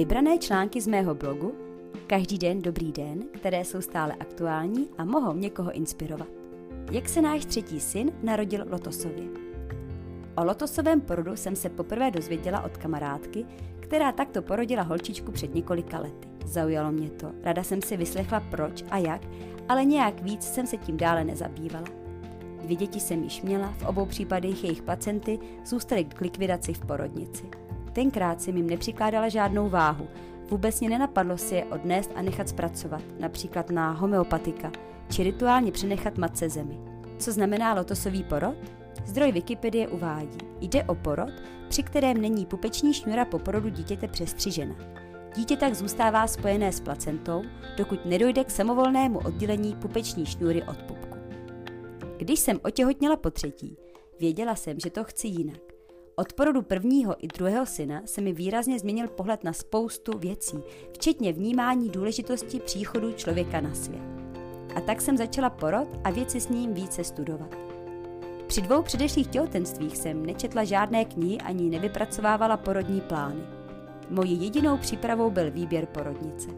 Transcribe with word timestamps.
Vybrané 0.00 0.38
články 0.38 0.80
z 0.80 0.86
mého 0.86 1.14
blogu 1.14 1.54
Každý 2.06 2.38
den 2.38 2.62
dobrý 2.62 2.92
den, 2.92 3.22
které 3.32 3.64
jsou 3.64 3.80
stále 3.80 4.14
aktuální 4.20 4.88
a 4.98 5.04
mohou 5.04 5.34
někoho 5.34 5.72
inspirovat. 5.72 6.28
Jak 6.90 7.08
se 7.08 7.22
náš 7.22 7.44
třetí 7.44 7.80
syn 7.80 8.12
narodil 8.22 8.64
Lotosově? 8.70 9.24
O 10.36 10.44
Lotosovém 10.44 11.00
porodu 11.00 11.36
jsem 11.36 11.56
se 11.56 11.68
poprvé 11.68 12.10
dozvěděla 12.10 12.62
od 12.62 12.76
kamarádky, 12.76 13.46
která 13.80 14.12
takto 14.12 14.42
porodila 14.42 14.82
holčičku 14.82 15.32
před 15.32 15.54
několika 15.54 15.98
lety. 15.98 16.28
Zaujalo 16.46 16.92
mě 16.92 17.10
to, 17.10 17.32
rada 17.42 17.62
jsem 17.62 17.82
si 17.82 17.96
vyslechla 17.96 18.40
proč 18.50 18.84
a 18.90 18.98
jak, 18.98 19.22
ale 19.68 19.84
nějak 19.84 20.22
víc 20.22 20.42
jsem 20.44 20.66
se 20.66 20.76
tím 20.76 20.96
dále 20.96 21.24
nezabývala. 21.24 21.88
Dvě 22.62 22.76
děti 22.76 23.00
jsem 23.00 23.22
již 23.22 23.42
měla, 23.42 23.74
v 23.78 23.86
obou 23.86 24.06
případech 24.06 24.64
jejich 24.64 24.82
pacienty 24.82 25.38
zůstaly 25.66 26.04
k 26.04 26.20
likvidaci 26.20 26.74
v 26.74 26.86
porodnici. 26.86 27.69
Tenkrát 27.92 28.42
jsem 28.42 28.56
jim 28.56 28.70
nepřikládala 28.70 29.28
žádnou 29.28 29.68
váhu, 29.68 30.08
vůbec 30.50 30.80
mě 30.80 30.88
nenapadlo 30.88 31.38
si 31.38 31.54
je 31.54 31.64
odnést 31.64 32.10
a 32.14 32.22
nechat 32.22 32.48
zpracovat, 32.48 33.02
například 33.20 33.70
na 33.70 33.90
homeopatika, 33.90 34.72
či 35.10 35.22
rituálně 35.22 35.72
přenechat 35.72 36.18
matce 36.18 36.48
zemi. 36.48 36.78
Co 37.18 37.32
znamená 37.32 37.74
lotosový 37.74 38.24
porod? 38.24 38.56
Zdroj 39.06 39.32
Wikipedie 39.32 39.88
uvádí, 39.88 40.38
jde 40.60 40.84
o 40.84 40.94
porod, 40.94 41.32
při 41.68 41.82
kterém 41.82 42.20
není 42.20 42.46
pupeční 42.46 42.94
šňůra 42.94 43.24
po 43.24 43.38
porodu 43.38 43.68
dítěte 43.68 44.08
přestřižena. 44.08 44.74
Dítě 45.36 45.56
tak 45.56 45.74
zůstává 45.74 46.26
spojené 46.26 46.72
s 46.72 46.80
placentou, 46.80 47.42
dokud 47.76 48.06
nedojde 48.06 48.44
k 48.44 48.50
samovolnému 48.50 49.18
oddělení 49.18 49.74
pupeční 49.74 50.26
šňůry 50.26 50.62
od 50.62 50.82
pupku. 50.82 51.18
Když 52.16 52.40
jsem 52.40 52.60
otěhotněla 52.64 53.16
po 53.16 53.30
třetí, 53.30 53.76
věděla 54.20 54.54
jsem, 54.54 54.80
že 54.80 54.90
to 54.90 55.04
chci 55.04 55.28
jinak. 55.28 55.60
Od 56.16 56.32
porodu 56.32 56.62
prvního 56.62 57.24
i 57.24 57.28
druhého 57.28 57.66
syna 57.66 58.02
se 58.04 58.20
mi 58.20 58.32
výrazně 58.32 58.78
změnil 58.78 59.08
pohled 59.08 59.44
na 59.44 59.52
spoustu 59.52 60.18
věcí, 60.18 60.58
včetně 60.92 61.32
vnímání 61.32 61.88
důležitosti 61.88 62.60
příchodu 62.60 63.12
člověka 63.12 63.60
na 63.60 63.74
svět. 63.74 64.02
A 64.76 64.80
tak 64.80 65.00
jsem 65.00 65.16
začala 65.16 65.50
porod 65.50 65.88
a 66.04 66.10
věci 66.10 66.40
s 66.40 66.48
ním 66.48 66.74
více 66.74 67.04
studovat. 67.04 67.54
Při 68.46 68.60
dvou 68.60 68.82
předešlých 68.82 69.26
těhotenstvích 69.26 69.96
jsem 69.96 70.26
nečetla 70.26 70.64
žádné 70.64 71.04
knihy 71.04 71.38
ani 71.38 71.70
nevypracovávala 71.70 72.56
porodní 72.56 73.00
plány. 73.00 73.42
Mojí 74.10 74.42
jedinou 74.42 74.76
přípravou 74.76 75.30
byl 75.30 75.50
výběr 75.50 75.86
porodnice. 75.86 76.48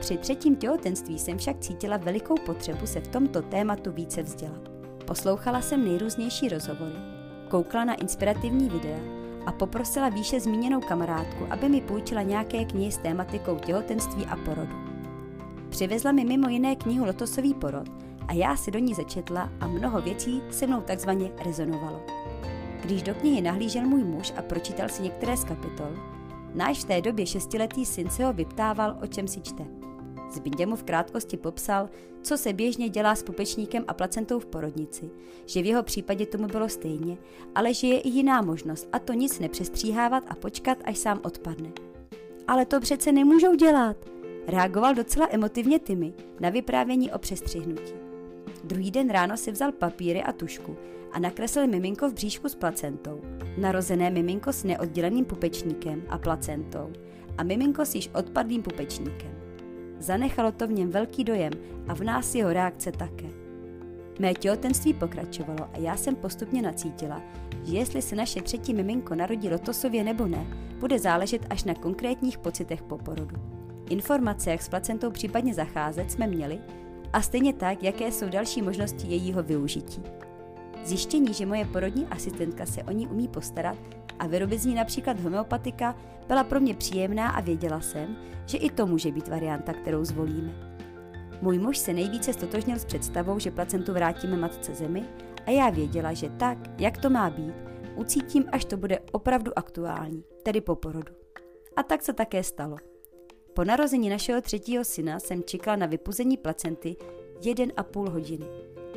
Při 0.00 0.16
třetím 0.16 0.56
těhotenství 0.56 1.18
jsem 1.18 1.38
však 1.38 1.58
cítila 1.60 1.96
velikou 1.96 2.34
potřebu 2.46 2.86
se 2.86 3.00
v 3.00 3.08
tomto 3.08 3.42
tématu 3.42 3.92
více 3.92 4.22
vzdělat. 4.22 4.68
Poslouchala 5.06 5.60
jsem 5.60 5.84
nejrůznější 5.84 6.48
rozhovory, 6.48 7.21
koukla 7.52 7.84
na 7.84 7.94
inspirativní 7.94 8.68
videa 8.68 8.98
a 9.46 9.52
poprosila 9.52 10.08
výše 10.08 10.40
zmíněnou 10.40 10.80
kamarádku, 10.80 11.46
aby 11.50 11.68
mi 11.68 11.80
půjčila 11.80 12.22
nějaké 12.22 12.64
knihy 12.64 12.92
s 12.92 12.98
tématikou 12.98 13.58
těhotenství 13.58 14.26
a 14.26 14.36
porodu. 14.36 14.76
Přivezla 15.68 16.12
mi 16.12 16.24
mimo 16.24 16.48
jiné 16.48 16.76
knihu 16.76 17.04
Lotosový 17.04 17.54
porod 17.54 17.88
a 18.28 18.32
já 18.32 18.56
si 18.56 18.70
do 18.70 18.78
ní 18.78 18.94
začetla 18.94 19.50
a 19.60 19.66
mnoho 19.66 20.00
věcí 20.00 20.42
se 20.50 20.66
mnou 20.66 20.80
takzvaně 20.80 21.30
rezonovalo. 21.44 22.00
Když 22.82 23.02
do 23.02 23.14
knihy 23.14 23.40
nahlížel 23.40 23.86
můj 23.86 24.04
muž 24.04 24.32
a 24.36 24.42
pročítal 24.42 24.88
si 24.88 25.02
některé 25.02 25.36
z 25.36 25.44
kapitol, 25.44 25.90
náš 26.54 26.78
v 26.78 26.84
té 26.84 27.00
době 27.00 27.26
šestiletý 27.26 27.86
syn 27.86 28.10
se 28.10 28.24
ho 28.24 28.32
vyptával, 28.32 28.96
o 29.02 29.06
čem 29.06 29.28
si 29.28 29.40
čte. 29.40 29.81
Zbindě 30.34 30.66
mu 30.66 30.76
v 30.76 30.82
krátkosti 30.82 31.36
popsal, 31.36 31.88
co 32.22 32.38
se 32.38 32.52
běžně 32.52 32.88
dělá 32.88 33.14
s 33.14 33.22
pupečníkem 33.22 33.84
a 33.88 33.94
placentou 33.94 34.38
v 34.38 34.46
porodnici, 34.46 35.10
že 35.46 35.62
v 35.62 35.66
jeho 35.66 35.82
případě 35.82 36.26
tomu 36.26 36.46
bylo 36.46 36.68
stejně, 36.68 37.18
ale 37.54 37.74
že 37.74 37.86
je 37.86 38.00
i 38.00 38.08
jiná 38.08 38.42
možnost 38.42 38.88
a 38.92 38.98
to 38.98 39.12
nic 39.12 39.38
nepřestříhávat 39.38 40.24
a 40.28 40.34
počkat, 40.34 40.78
až 40.84 40.98
sám 40.98 41.20
odpadne. 41.22 41.72
Ale 42.48 42.66
to 42.66 42.80
přece 42.80 43.12
nemůžou 43.12 43.54
dělat, 43.54 43.96
reagoval 44.46 44.94
docela 44.94 45.28
emotivně 45.30 45.78
Timmy 45.78 46.12
na 46.40 46.50
vyprávění 46.50 47.12
o 47.12 47.18
přestřihnutí. 47.18 47.92
Druhý 48.64 48.90
den 48.90 49.10
ráno 49.10 49.36
si 49.36 49.52
vzal 49.52 49.72
papíry 49.72 50.22
a 50.22 50.32
tušku 50.32 50.76
a 51.12 51.18
nakreslil 51.18 51.66
miminko 51.66 52.08
v 52.08 52.12
bříšku 52.12 52.48
s 52.48 52.54
placentou, 52.54 53.20
narozené 53.58 54.10
miminko 54.10 54.52
s 54.52 54.64
neodděleným 54.64 55.24
pupečníkem 55.24 56.02
a 56.08 56.18
placentou 56.18 56.92
a 57.38 57.42
miminko 57.42 57.84
s 57.84 57.94
již 57.94 58.10
odpadlým 58.14 58.62
pupečníkem. 58.62 59.41
Zanechalo 60.02 60.52
to 60.52 60.66
v 60.66 60.72
něm 60.72 60.90
velký 60.90 61.24
dojem 61.24 61.52
a 61.88 61.94
v 61.94 62.00
nás 62.00 62.34
jeho 62.34 62.52
reakce 62.52 62.92
také. 62.92 63.26
Mé 64.18 64.34
těhotenství 64.34 64.94
pokračovalo 64.94 65.68
a 65.74 65.78
já 65.78 65.96
jsem 65.96 66.16
postupně 66.16 66.62
nacítila, 66.62 67.22
že 67.64 67.76
jestli 67.76 68.02
se 68.02 68.16
naše 68.16 68.42
třetí 68.42 68.74
miminko 68.74 69.14
narodí 69.14 69.48
lotosově 69.48 70.04
nebo 70.04 70.26
ne, 70.26 70.46
bude 70.80 70.98
záležet 70.98 71.46
až 71.50 71.64
na 71.64 71.74
konkrétních 71.74 72.38
pocitech 72.38 72.82
po 72.82 72.98
porodu. 72.98 73.36
Informace, 73.90 74.50
jak 74.50 74.62
s 74.62 74.68
placentou 74.68 75.10
případně 75.10 75.54
zacházet, 75.54 76.10
jsme 76.10 76.26
měli 76.26 76.58
a 77.12 77.22
stejně 77.22 77.52
tak, 77.52 77.82
jaké 77.82 78.12
jsou 78.12 78.28
další 78.28 78.62
možnosti 78.62 79.06
jejího 79.06 79.42
využití. 79.42 80.02
Zjištění, 80.84 81.34
že 81.34 81.46
moje 81.46 81.64
porodní 81.64 82.06
asistentka 82.06 82.66
se 82.66 82.82
o 82.82 82.90
ní 82.90 83.06
umí 83.06 83.28
postarat 83.28 83.78
a 84.18 84.26
vyrobit 84.26 84.60
z 84.60 84.66
ní 84.66 84.74
například 84.74 85.20
homeopatika, 85.20 85.96
byla 86.28 86.44
pro 86.44 86.60
mě 86.60 86.74
příjemná 86.74 87.30
a 87.30 87.40
věděla 87.40 87.80
jsem, 87.80 88.16
že 88.46 88.58
i 88.58 88.70
to 88.70 88.86
může 88.86 89.12
být 89.12 89.28
varianta, 89.28 89.72
kterou 89.72 90.04
zvolíme. 90.04 90.72
Můj 91.42 91.58
muž 91.58 91.78
se 91.78 91.92
nejvíce 91.92 92.32
stotožnil 92.32 92.78
s 92.78 92.84
představou, 92.84 93.38
že 93.38 93.50
placentu 93.50 93.92
vrátíme 93.92 94.36
matce 94.36 94.74
zemi 94.74 95.04
a 95.46 95.50
já 95.50 95.70
věděla, 95.70 96.12
že 96.12 96.28
tak, 96.28 96.58
jak 96.80 96.98
to 96.98 97.10
má 97.10 97.30
být, 97.30 97.54
ucítím, 97.96 98.44
až 98.52 98.64
to 98.64 98.76
bude 98.76 98.98
opravdu 99.12 99.58
aktuální, 99.58 100.24
tedy 100.42 100.60
po 100.60 100.76
porodu. 100.76 101.12
A 101.76 101.82
tak 101.82 102.02
se 102.02 102.12
také 102.12 102.42
stalo. 102.42 102.76
Po 103.54 103.64
narození 103.64 104.08
našeho 104.08 104.40
třetího 104.40 104.84
syna 104.84 105.20
jsem 105.20 105.42
čekala 105.42 105.76
na 105.76 105.86
vypuzení 105.86 106.36
placenty 106.36 106.96
jeden 107.44 107.72
a 107.76 107.82
půl 107.82 108.10
hodiny. 108.10 108.46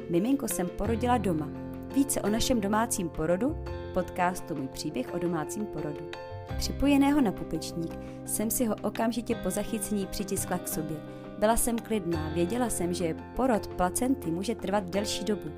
Miminko 0.09 0.47
jsem 0.47 0.67
porodila 0.67 1.17
doma. 1.17 1.64
Více 1.95 2.21
o 2.21 2.29
našem 2.29 2.61
domácím 2.61 3.09
porodu, 3.09 3.57
podcastu 3.93 4.55
Můj 4.55 4.67
příběh 4.67 5.13
o 5.13 5.19
domácím 5.19 5.65
porodu. 5.65 6.09
Připojeného 6.57 7.21
na 7.21 7.31
pupečník 7.31 7.99
jsem 8.25 8.51
si 8.51 8.65
ho 8.65 8.75
okamžitě 8.81 9.35
po 9.35 9.49
zachycení 9.49 10.05
přitiskla 10.05 10.57
k 10.57 10.67
sobě. 10.67 10.97
Byla 11.39 11.57
jsem 11.57 11.79
klidná, 11.79 12.29
věděla 12.29 12.69
jsem, 12.69 12.93
že 12.93 13.15
porod 13.35 13.67
placenty 13.67 14.31
může 14.31 14.55
trvat 14.55 14.83
delší 14.83 15.25
dobu. 15.25 15.49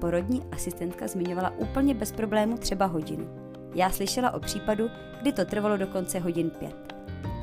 Porodní 0.00 0.42
asistentka 0.52 1.08
zmiňovala 1.08 1.52
úplně 1.58 1.94
bez 1.94 2.12
problému 2.12 2.56
třeba 2.56 2.86
hodinu. 2.86 3.28
Já 3.74 3.90
slyšela 3.90 4.34
o 4.34 4.40
případu, 4.40 4.88
kdy 5.20 5.32
to 5.32 5.44
trvalo 5.44 5.76
dokonce 5.76 6.18
hodin 6.18 6.50
pět. 6.50 6.94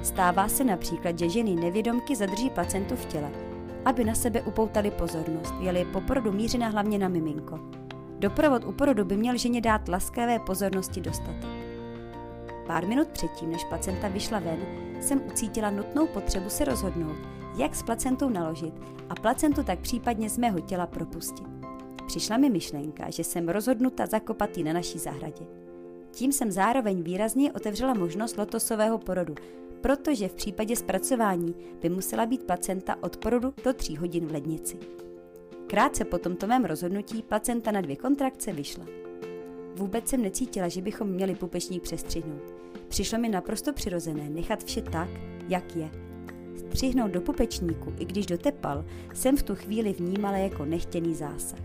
Stává 0.03 0.47
se 0.47 0.63
například, 0.63 1.19
že 1.19 1.29
ženy 1.29 1.55
nevědomky 1.55 2.15
zadrží 2.15 2.49
placentu 2.49 2.95
v 2.95 3.05
těle, 3.05 3.31
aby 3.85 4.03
na 4.03 4.15
sebe 4.15 4.41
upoutali 4.41 4.91
pozornost, 4.91 5.53
je 5.59 5.85
po 5.85 6.01
porodu 6.01 6.31
mířena 6.31 6.67
hlavně 6.67 6.97
na 6.97 7.07
miminko. 7.07 7.86
Doprovod 8.19 8.63
u 8.63 8.71
porodu 8.71 9.05
by 9.05 9.17
měl 9.17 9.37
ženě 9.37 9.61
dát 9.61 9.87
laskavé 9.87 10.39
pozornosti 10.39 11.01
dostatek. 11.01 11.49
Pár 12.67 12.87
minut 12.87 13.07
předtím, 13.07 13.51
než 13.51 13.63
placenta 13.63 14.07
vyšla 14.07 14.39
ven, 14.39 14.59
jsem 15.01 15.21
ucítila 15.27 15.69
nutnou 15.69 16.07
potřebu 16.07 16.49
se 16.49 16.65
rozhodnout, 16.65 17.17
jak 17.57 17.75
s 17.75 17.83
placentou 17.83 18.29
naložit 18.29 18.73
a 19.09 19.15
placentu 19.15 19.63
tak 19.63 19.79
případně 19.79 20.29
z 20.29 20.37
mého 20.37 20.59
těla 20.59 20.87
propustit. 20.87 21.47
Přišla 22.07 22.37
mi 22.37 22.49
myšlenka, 22.49 23.09
že 23.09 23.23
jsem 23.23 23.49
rozhodnuta 23.49 24.05
zakopat 24.05 24.57
ji 24.57 24.63
na 24.63 24.73
naší 24.73 24.99
zahradě. 24.99 25.45
Tím 26.11 26.31
jsem 26.31 26.51
zároveň 26.51 27.03
výrazně 27.03 27.53
otevřela 27.53 27.93
možnost 27.93 28.37
lotosového 28.37 28.97
porodu, 28.97 29.35
protože 29.81 30.27
v 30.27 30.35
případě 30.35 30.75
zpracování 30.75 31.55
by 31.81 31.89
musela 31.89 32.25
být 32.25 32.43
placenta 32.43 32.95
od 33.01 33.17
porodu 33.17 33.53
do 33.63 33.73
3 33.73 33.95
hodin 33.95 34.25
v 34.25 34.31
lednici. 34.31 34.77
Krátce 35.67 36.05
po 36.05 36.17
tomto 36.17 36.47
mém 36.47 36.65
rozhodnutí 36.65 37.21
placenta 37.21 37.71
na 37.71 37.81
dvě 37.81 37.95
kontrakce 37.95 38.53
vyšla. 38.53 38.85
Vůbec 39.75 40.07
jsem 40.07 40.21
necítila, 40.21 40.67
že 40.67 40.81
bychom 40.81 41.09
měli 41.09 41.35
pupečník 41.35 41.83
přestřihnout. 41.83 42.41
Přišlo 42.87 43.19
mi 43.19 43.29
naprosto 43.29 43.73
přirozené 43.73 44.29
nechat 44.29 44.63
vše 44.63 44.81
tak, 44.81 45.09
jak 45.47 45.75
je. 45.75 45.89
Střihnout 46.57 47.11
do 47.11 47.21
pupečníku, 47.21 47.93
i 47.99 48.05
když 48.05 48.25
dotepal, 48.25 48.85
jsem 49.13 49.37
v 49.37 49.43
tu 49.43 49.55
chvíli 49.55 49.93
vnímala 49.93 50.37
jako 50.37 50.65
nechtěný 50.65 51.15
zásah. 51.15 51.59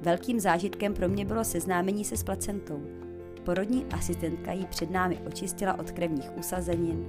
Velkým 0.00 0.40
zážitkem 0.40 0.94
pro 0.94 1.08
mě 1.08 1.24
bylo 1.24 1.44
seznámení 1.44 2.04
se 2.04 2.16
s 2.16 2.22
placentou. 2.22 2.82
Porodní 3.44 3.84
asistentka 3.84 4.52
ji 4.52 4.66
před 4.66 4.90
námi 4.90 5.18
očistila 5.26 5.78
od 5.78 5.90
krevních 5.90 6.36
usazenin, 6.36 7.06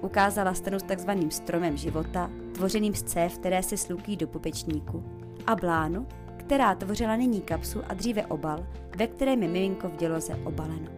ukázala 0.00 0.54
stanu 0.54 0.78
s 0.78 0.82
takzvaným 0.82 1.30
stromem 1.30 1.76
života, 1.76 2.30
tvořeným 2.52 2.94
z 2.94 3.02
cév, 3.02 3.38
které 3.38 3.62
se 3.62 3.76
slukují 3.76 4.16
do 4.16 4.26
pupečníku, 4.26 5.04
a 5.46 5.54
blánu, 5.56 6.06
která 6.36 6.74
tvořila 6.74 7.16
nyní 7.16 7.40
kapsu 7.40 7.80
a 7.88 7.94
dříve 7.94 8.26
obal, 8.26 8.66
ve 8.96 9.06
kterém 9.06 9.42
je 9.42 9.48
miminko 9.48 9.88
v 9.88 9.96
děloze 9.96 10.34
obaleno. 10.44 10.88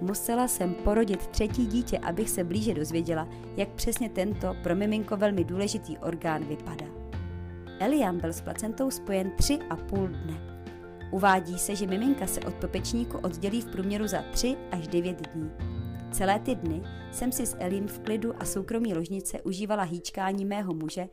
Musela 0.00 0.48
jsem 0.48 0.74
porodit 0.74 1.26
třetí 1.26 1.66
dítě, 1.66 1.98
abych 1.98 2.30
se 2.30 2.44
blíže 2.44 2.74
dozvěděla, 2.74 3.28
jak 3.56 3.68
přesně 3.68 4.08
tento 4.08 4.56
pro 4.62 4.74
miminko 4.76 5.16
velmi 5.16 5.44
důležitý 5.44 5.98
orgán 5.98 6.44
vypadá. 6.44 6.86
Eliam 7.80 8.18
byl 8.18 8.32
s 8.32 8.40
placentou 8.40 8.90
spojen 8.90 9.30
tři 9.36 9.58
a 9.70 9.76
půl 9.76 10.08
dne. 10.08 10.58
Uvádí 11.10 11.58
se, 11.58 11.76
že 11.76 11.86
miminka 11.86 12.26
se 12.26 12.40
od 12.40 12.54
popečníku 12.54 13.18
oddělí 13.18 13.60
v 13.60 13.66
průměru 13.66 14.06
za 14.06 14.22
3 14.32 14.56
až 14.70 14.88
9 14.88 15.28
dní. 15.28 15.50
Celé 16.10 16.38
ty 16.38 16.54
dny 16.54 16.82
jsem 17.12 17.32
si 17.32 17.46
s 17.46 17.56
Elim 17.58 17.86
v 17.88 17.98
klidu 17.98 18.34
a 18.38 18.44
soukromí 18.44 18.94
ložnice 18.94 19.40
užívala 19.40 19.82
hýčkání 19.82 20.44
mého 20.44 20.74
muže, 20.74 21.08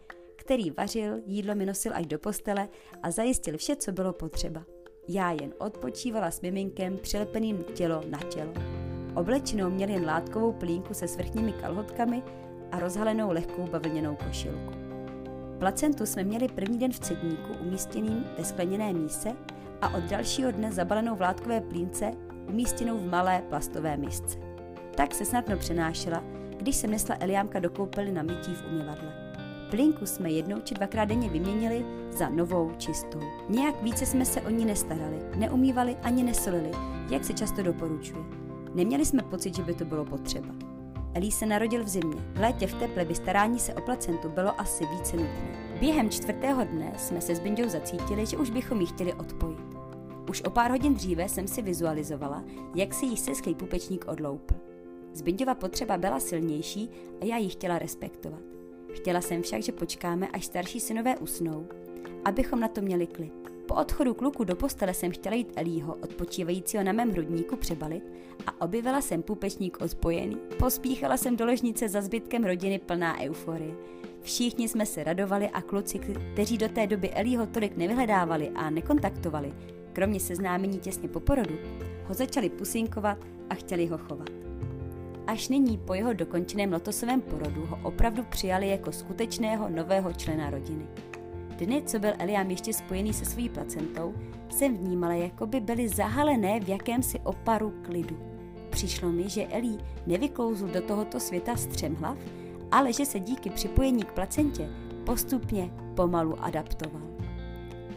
který 0.46 0.72
vařil, 0.72 1.22
jídlo 1.26 1.56
mi 1.56 1.66
nosil 1.66 1.92
až 1.96 2.06
do 2.06 2.20
postele 2.20 2.70
a 3.04 3.12
zajistil 3.12 3.58
vše, 3.58 3.76
co 3.76 3.92
bylo 3.92 4.14
potřeba. 4.14 4.64
Já 5.08 5.32
jen 5.32 5.54
odpočívala 5.58 6.32
s 6.32 6.42
miminkem 6.42 6.98
přilepeným 6.98 7.64
tělo 7.74 8.04
na 8.10 8.20
tělo. 8.20 8.54
Oblečenou 9.16 9.70
měl 9.70 9.90
jen 9.90 10.06
látkovou 10.06 10.54
plínku 10.54 10.94
se 10.94 11.08
svrchními 11.08 11.54
kalhotkami 11.54 12.24
a 12.72 12.80
rozhalenou 12.80 13.32
lehkou 13.32 13.68
bavlněnou 13.68 14.16
košilku. 14.16 14.74
Placentu 15.60 16.06
jsme 16.06 16.24
měli 16.24 16.48
první 16.48 16.80
den 16.80 16.92
v 16.92 17.00
cedníku 17.00 17.54
umístěným 17.62 18.26
ve 18.38 18.46
skleněné 18.46 18.94
míse 18.94 19.30
a 19.82 19.98
od 19.98 20.04
dalšího 20.04 20.52
dne 20.52 20.72
zabalenou 20.72 21.16
v 21.16 21.22
látkové 21.22 21.62
plínce 21.62 22.12
umístěnou 22.50 22.98
v 22.98 23.06
malé 23.06 23.44
plastové 23.50 23.98
misce. 23.98 24.38
Tak 24.96 25.14
se 25.14 25.26
snadno 25.26 25.58
přenášela, 25.58 26.24
když 26.58 26.76
se 26.76 26.88
nesla 26.88 27.18
Eliámka 27.20 27.60
do 27.60 27.70
koupely 27.70 28.12
na 28.12 28.24
mytí 28.24 28.54
v 28.54 28.66
umyvadle. 28.72 29.25
Plinku 29.70 30.06
jsme 30.06 30.32
jednou 30.32 30.62
či 30.62 30.76
dvakrát 30.76 31.06
denně 31.06 31.30
vyměnili 31.30 31.86
za 32.12 32.30
novou 32.30 32.72
čistou. 32.78 33.20
Nějak 33.50 33.84
více 33.84 34.06
jsme 34.06 34.26
se 34.26 34.42
o 34.42 34.50
ní 34.50 34.66
nestarali, 34.66 35.20
neumývali 35.36 35.98
ani 36.04 36.24
nesolili, 36.24 36.72
jak 37.10 37.24
se 37.24 37.34
často 37.34 37.64
doporučuje. 37.64 38.24
Neměli 38.76 39.06
jsme 39.06 39.24
pocit, 39.24 39.56
že 39.56 39.64
by 39.64 39.74
to 39.74 39.86
bylo 39.86 40.06
potřeba. 40.06 40.56
Elí 41.14 41.32
se 41.32 41.46
narodil 41.46 41.84
v 41.84 41.88
zimě. 41.88 42.22
V 42.34 42.40
létě 42.40 42.68
v 42.68 42.74
teple 42.74 43.06
by 43.06 43.16
starání 43.16 43.60
se 43.60 43.74
o 43.74 43.82
placentu 43.82 44.30
bylo 44.30 44.62
asi 44.62 44.86
více 44.86 45.16
nutné. 45.16 45.76
Během 45.80 46.10
čtvrtého 46.10 46.64
dne 46.64 46.94
jsme 46.98 47.22
se 47.22 47.36
s 47.36 47.40
Bindou 47.40 47.70
zacítili, 47.70 48.26
že 48.26 48.38
už 48.38 48.50
bychom 48.50 48.82
ji 48.82 48.88
chtěli 48.88 49.14
odpojit. 49.14 49.66
Už 50.30 50.42
o 50.42 50.50
pár 50.50 50.72
hodin 50.72 50.94
dříve 50.94 51.30
jsem 51.30 51.48
si 51.48 51.62
vizualizovala, 51.62 52.44
jak 52.76 52.94
si 52.94 53.06
jí 53.06 53.18
sesklý 53.18 53.56
pupečník 53.56 54.06
odloupl. 54.08 54.54
Zbindova 55.14 55.56
potřeba 55.56 55.98
byla 55.98 56.20
silnější 56.20 56.90
a 57.22 57.26
já 57.26 57.38
ji 57.38 57.50
chtěla 57.50 57.80
respektovat. 57.80 58.55
Chtěla 58.96 59.22
jsem 59.22 59.42
však, 59.42 59.64
že 59.64 59.72
počkáme, 59.72 60.28
až 60.28 60.46
starší 60.46 60.80
synové 60.80 61.18
usnou, 61.18 61.68
abychom 62.26 62.60
na 62.60 62.68
to 62.68 62.82
měli 62.82 63.08
klid. 63.08 63.34
Po 63.66 63.74
odchodu 63.76 64.14
kluku 64.14 64.44
do 64.44 64.56
postele 64.56 64.94
jsem 64.94 65.12
chtěla 65.12 65.36
jít 65.36 65.54
Elího, 65.56 65.96
odpočívajícího 65.96 66.84
na 66.84 66.92
mém 66.92 67.12
hrudníku, 67.12 67.56
přebalit 67.56 68.04
a 68.48 68.62
objevila 68.62 69.02
jsem 69.02 69.24
půpečník 69.24 69.82
odpojený. 69.82 70.38
Pospíchala 70.60 71.18
jsem 71.18 71.36
do 71.36 71.46
ložnice 71.46 71.90
za 71.90 72.02
zbytkem 72.02 72.44
rodiny 72.44 72.80
plná 72.80 73.22
euforie. 73.22 73.76
Všichni 74.22 74.70
jsme 74.70 74.86
se 74.86 75.04
radovali 75.04 75.50
a 75.50 75.62
kluci, 75.62 76.00
kteří 76.34 76.58
do 76.58 76.70
té 76.70 76.88
doby 76.88 77.10
Elího 77.10 77.46
tolik 77.46 77.78
nevyhledávali 77.78 78.50
a 78.50 78.70
nekontaktovali, 78.70 79.54
kromě 79.94 80.20
seznámení 80.20 80.80
těsně 80.80 81.10
po 81.10 81.20
porodu, 81.20 81.56
ho 82.04 82.14
začali 82.14 82.50
pusinkovat 82.50 83.18
a 83.50 83.56
chtěli 83.56 83.88
ho 83.88 83.98
chovat. 83.98 84.45
Až 85.28 85.50
nyní 85.50 85.78
po 85.78 85.94
jeho 85.94 86.14
dokončeném 86.14 86.74
lotosovém 86.74 87.22
porodu 87.22 87.66
ho 87.66 87.80
opravdu 87.84 88.24
přijali 88.24 88.68
jako 88.68 88.92
skutečného 88.92 89.70
nového 89.70 90.14
člena 90.14 90.50
rodiny. 90.50 90.88
Dny, 91.58 91.84
co 91.86 92.00
byl 92.00 92.14
Eliam 92.20 92.52
ještě 92.52 92.74
spojený 92.74 93.14
se 93.14 93.26
svojí 93.26 93.50
placentou, 93.50 94.14
jsem 94.50 94.78
vnímala, 94.78 95.14
jako 95.14 95.48
by 95.48 95.60
byly 95.60 95.90
zahalené 95.90 96.60
v 96.60 96.70
jakémsi 96.70 97.20
oparu 97.20 97.74
klidu. 97.82 98.20
Přišlo 98.70 99.12
mi, 99.12 99.30
že 99.30 99.48
Elí 99.48 99.78
nevyklouzl 100.08 100.68
do 100.68 100.82
tohoto 100.82 101.20
světa 101.20 101.56
střemhlav, 101.56 102.18
ale 102.72 102.94
že 102.94 103.06
se 103.06 103.20
díky 103.20 103.50
připojení 103.50 104.04
k 104.04 104.12
placentě 104.12 104.70
postupně 105.06 105.72
pomalu 105.96 106.44
adaptoval. 106.44 107.08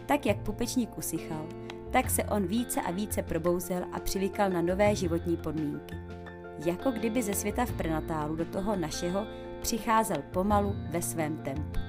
Tak 0.07 0.27
jak 0.27 0.37
pupečník 0.37 0.99
usychal, 0.99 1.47
tak 1.91 2.11
se 2.11 2.25
on 2.25 2.47
více 2.47 2.81
a 2.81 2.91
více 2.91 3.23
probouzel 3.23 3.85
a 3.93 4.01
přivykal 4.01 4.51
na 4.51 4.63
nové 4.63 4.95
životní 4.95 5.37
podmínky 5.37 6.18
jako 6.67 6.91
kdyby 6.91 7.23
ze 7.23 7.35
světa 7.35 7.67
v 7.67 7.73
prenatálu 7.73 8.37
do 8.37 8.45
toho 8.45 8.77
našeho 8.77 9.27
přicházel 9.63 10.23
pomalu 10.33 10.75
ve 10.91 11.03
svém 11.03 11.37
tempu. 11.37 11.81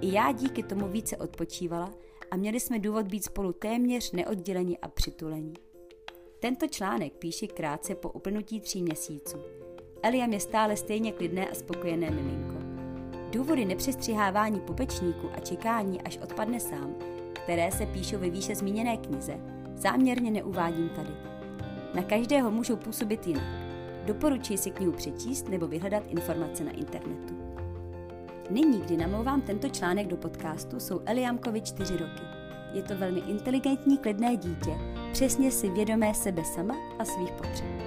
I 0.00 0.12
já 0.12 0.32
díky 0.32 0.62
tomu 0.62 0.88
více 0.88 1.16
odpočívala 1.16 1.90
a 2.30 2.36
měli 2.36 2.60
jsme 2.60 2.78
důvod 2.78 3.06
být 3.06 3.24
spolu 3.24 3.52
téměř 3.52 4.12
neodděleni 4.12 4.78
a 4.78 4.88
přitulení. 4.88 5.54
Tento 6.40 6.66
článek 6.66 7.12
píši 7.12 7.48
krátce 7.48 7.94
po 7.94 8.10
uplynutí 8.10 8.60
tří 8.60 8.82
měsíců. 8.82 9.36
Eliam 10.02 10.32
je 10.32 10.40
stále 10.40 10.76
stejně 10.76 11.12
klidné 11.12 11.48
a 11.48 11.54
spokojené 11.54 12.10
miminko. 12.10 12.56
Důvody 13.30 13.64
nepřestřihávání 13.64 14.60
pupečníku 14.60 15.30
a 15.36 15.40
čekání, 15.40 16.02
až 16.02 16.18
odpadne 16.18 16.60
sám, 16.60 16.94
které 17.32 17.72
se 17.72 17.86
píšou 17.86 18.18
ve 18.18 18.30
výše 18.30 18.54
zmíněné 18.54 18.96
knize, 18.96 19.40
záměrně 19.74 20.30
neuvádím 20.30 20.88
tady. 20.88 21.10
Na 21.94 22.02
každého 22.02 22.50
můžou 22.50 22.76
působit 22.76 23.26
jinak. 23.26 23.65
Doporučuji 24.06 24.58
si 24.58 24.70
knihu 24.70 24.92
přečíst 24.92 25.48
nebo 25.48 25.66
vyhledat 25.66 26.02
informace 26.08 26.64
na 26.64 26.70
internetu. 26.70 27.34
Nyní, 28.50 28.80
kdy 28.80 28.96
namlouvám 28.96 29.42
tento 29.42 29.68
článek 29.68 30.06
do 30.06 30.16
podcastu, 30.16 30.80
jsou 30.80 31.00
Eliamkovi 31.06 31.60
čtyři 31.60 31.92
roky. 31.92 32.22
Je 32.72 32.82
to 32.82 32.96
velmi 32.96 33.20
inteligentní, 33.20 33.98
klidné 33.98 34.36
dítě, 34.36 34.78
přesně 35.12 35.50
si 35.50 35.70
vědomé 35.70 36.14
sebe 36.14 36.44
sama 36.44 36.74
a 36.98 37.04
svých 37.04 37.32
potřeb. 37.32 37.85